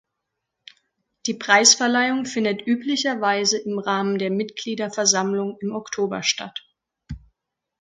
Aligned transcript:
Die 1.27 1.35
Preisverleihung 1.35 2.25
findet 2.25 2.65
üblicherweise 2.65 3.59
im 3.59 3.77
Rahmen 3.77 4.17
der 4.17 4.31
Mitgliederversammlung 4.31 5.57
im 5.61 5.73
Oktober 5.75 6.23
statt. 6.23 6.63